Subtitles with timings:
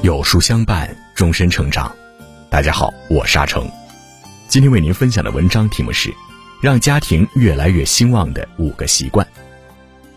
[0.00, 1.92] 有书相伴，终身成长。
[2.48, 3.68] 大家好，我沙成。
[4.46, 6.08] 今天为您分享的文章题目是
[6.62, 9.26] 《让家庭越来越兴旺的五个习惯》。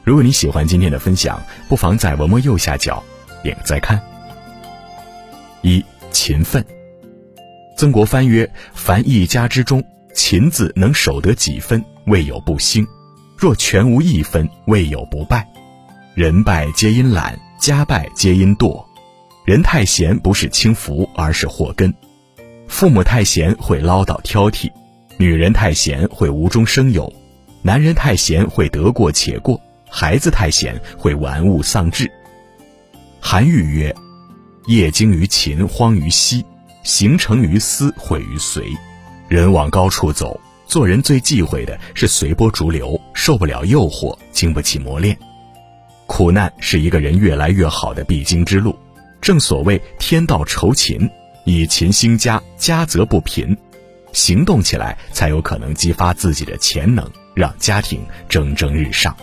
[0.03, 3.03] 如果你喜欢今天的分享，不妨在文末右下角
[3.41, 3.99] 点个再看。
[5.63, 6.63] 一、勤奋。
[7.75, 12.85] 曾国藩曰：“凡一家之中，勤字能守得几分，未有不兴；
[13.35, 15.47] 若全无一分，未有不败。
[16.13, 18.85] 人败皆因懒，家败皆因惰。
[19.51, 21.93] 人太闲不是轻浮，而是祸根。
[22.69, 24.71] 父母太闲会唠叨挑剔，
[25.17, 27.13] 女人太闲会无中生有，
[27.61, 32.09] 男人太闲会得过且过，孩子太闲会玩物丧志。”
[33.19, 33.93] 韩愈曰
[34.67, 36.45] ：“业精于勤，荒于嬉。”
[36.83, 38.71] 行成于思，毁于随。
[39.27, 45.19] 人往高处走，做人最忌讳的是随波逐流，受不了诱惑，经不起磨练。
[46.07, 48.73] 苦难是一个人越来越好的必经之路。
[49.21, 51.09] 正所谓天道酬勤，
[51.45, 53.55] 以勤兴家，家则不贫。
[54.13, 59.15] 行动起来，才有可能激发自己的潜能，让家庭蒸蒸日上。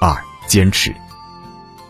[0.00, 0.94] 二、坚持。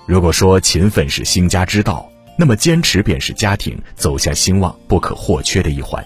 [0.07, 6.03] 如果说勤奋是兴家之道，那么，坚持便是家庭走向兴旺不可或缺的一环。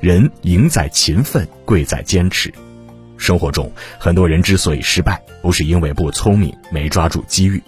[0.00, 2.54] 人赢在勤奋，贵在坚持。
[3.18, 7.62] 生活中，很多人之所以失败，不是因为不聪明、没抓住机遇，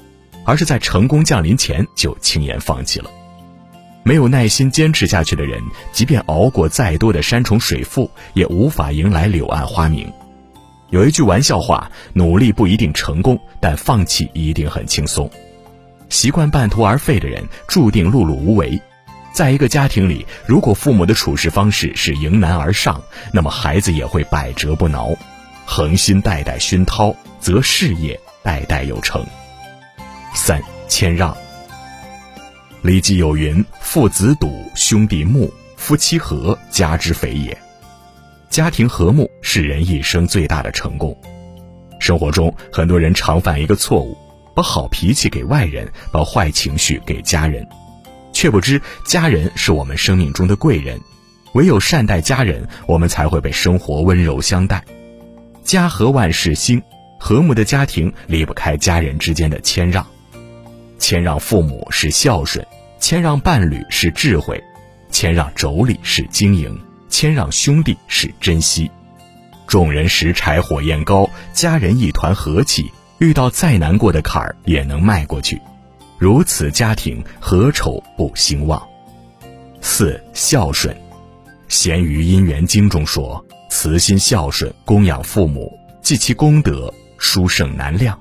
[0.44, 3.10] 而是在成功降临前就轻言放弃了。
[4.04, 5.62] 没有耐心坚持下去的人，
[5.92, 10.12] 即便熬过再多的山重水复，也无法迎来柳暗花明。
[10.90, 15.30] 有一句玩笑话：努力不一定成功，但放弃一定很轻松。
[16.08, 18.80] 习惯半途而废的人，注定碌碌无为。
[19.32, 23.00] 在一个家庭里，如果父母的处事方式是迎难而上，
[23.32, 25.14] 那么孩子也会百折不挠。
[25.64, 29.24] 恒心代代熏陶，则事业代代有成。
[30.34, 31.36] 三谦让。
[32.82, 37.56] 礼记有云：“父子笃，兄弟睦，夫妻和，家之肥也。”
[38.50, 41.16] 家庭和睦是人一生最大的成功。
[41.98, 44.16] 生活中，很多人常犯一个错误。
[44.54, 47.66] 把好脾气给外人，把坏情绪给家人，
[48.34, 51.00] 却不知家人是我们生命中的贵人，
[51.54, 54.84] 唯有善待家人，我们才会被生活温柔相待。
[55.64, 56.82] 家和万事兴，
[57.18, 60.06] 和睦的家庭离不开家人之间的谦让。
[61.02, 62.64] 谦让父母是孝顺，
[63.00, 64.62] 谦让伴侣是智慧，
[65.10, 68.88] 谦让妯娌是经营，谦让兄弟是珍惜。
[69.66, 72.88] 众人拾柴火焰高，家人一团和气。
[73.18, 75.60] 遇到再难过的坎儿也能迈过去，
[76.18, 78.80] 如此家庭何愁不兴旺？
[79.80, 80.94] 四孝顺，
[81.68, 88.16] 《咸于姻缘经》中说：“慈心孝顺，供养父母，继其功德，殊胜难量。”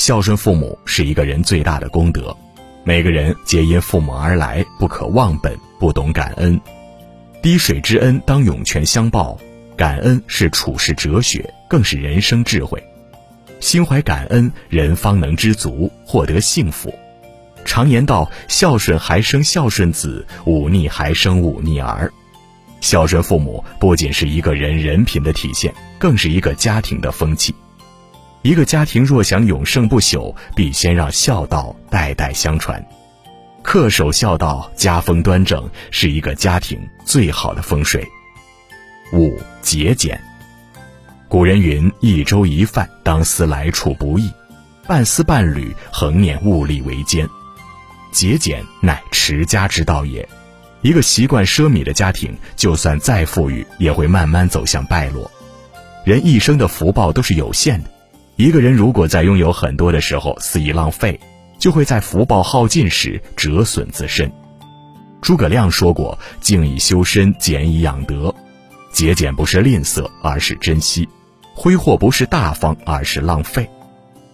[0.00, 2.34] 孝顺父母是一个人最大的功德，
[2.84, 6.58] 每个人皆因父母而来，不可忘本，不懂感恩。
[7.42, 9.38] 滴水之恩当涌泉相报，
[9.76, 12.82] 感恩是处世哲学，更是人生智慧。
[13.60, 16.94] 心怀感恩，人方能知足，获得幸福。
[17.66, 22.10] 常言道：“孝顺还生孝顺子，忤逆还生忤逆儿。”
[22.80, 27.54] 孝顺父母不仅是一个人人品的体现，更是一个家庭的风气。
[28.42, 32.82] 一个家庭若想永盛不朽，必先让孝道代代相传。
[33.62, 38.06] 恪守孝道，家风端正，是一个家庭最好的风水。
[39.12, 40.18] 五节俭。
[41.28, 44.30] 古人云：“一粥一饭，当思来处不易；
[44.86, 47.28] 半丝半缕，恒念物力维艰。”
[48.10, 50.26] 节俭乃持家之道也。
[50.80, 55.30] 一个习惯奢靡的家庭，就算再富裕，也会慢慢走向败落。
[56.06, 57.90] 人一生的福报都是有限的，
[58.40, 61.20] 一个人如果在拥有很多的时候肆意浪费，
[61.58, 64.32] 就会在福报耗尽时折损自身。
[65.20, 68.34] 诸葛亮说过：“静以修身，俭以养德。”
[68.94, 71.06] 节俭不是吝啬，而是珍惜。
[71.54, 73.68] 挥霍不是大方，而是浪费。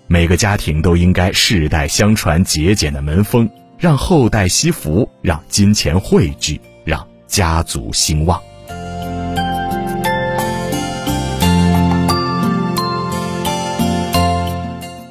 [0.07, 8.41] 每个家庭都应该世代相传节俭的门风，让后代惜福，让金钱汇聚，让家族兴旺。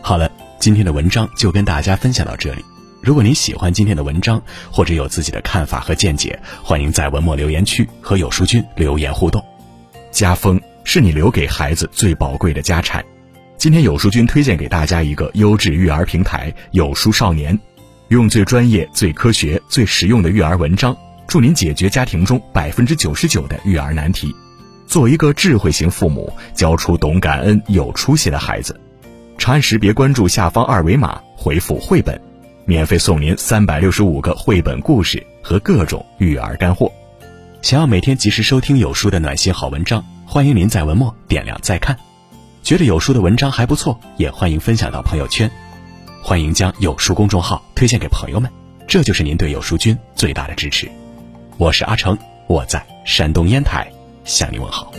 [0.08, 2.64] 好了，今天的文章就跟大家分享到这里。
[3.02, 4.40] 如果你喜欢今天的文章，
[4.72, 9.44] 或者有自己的看法和见解，欢迎在文末留言区和有书君留言互动。
[10.12, 10.62] 家风。
[10.84, 13.04] 是你留给孩子最宝贵的家产。
[13.58, 17.60] 今天有书君推荐给大家一个优质育儿平台——有书少年，
[18.10, 24.32] 用最专业、最科学、最实用的育儿文章，助您解决家庭中百分之九十九的育儿难题。
[24.86, 28.80] 做一个智慧型父母，教出懂感恩、有出息的孩子。
[29.38, 32.20] 长按识别关注下方二维码，回复“绘本”，
[32.66, 36.92] 免费送您三百六十五个绘本故事和各种育儿干货。
[37.62, 41.96] 想要每天及时收听有书的暖心好文章，欢迎您在文末点亮再看。
[42.64, 45.50] 觉得有书的文章还不错，也欢迎分享到朋友圈。
[46.24, 48.50] 欢迎将有书公众号推荐给朋友们，
[48.88, 50.90] 这就是您对有书君最大的支持。
[51.58, 52.18] 我是阿成，
[52.48, 53.88] 我在山东烟台
[54.24, 54.92] 向你问好。